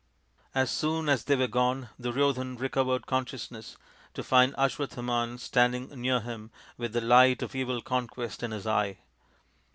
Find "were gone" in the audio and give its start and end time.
1.35-1.89